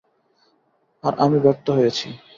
আর 1.03 1.13
আমি 1.23 1.37
ব্যর্থ 1.43 1.67
হয়েছি। 1.77 2.07